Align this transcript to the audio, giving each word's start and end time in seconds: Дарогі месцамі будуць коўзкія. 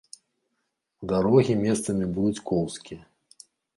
Дарогі 1.11 1.53
месцамі 1.65 2.05
будуць 2.17 2.43
коўзкія. 2.53 3.01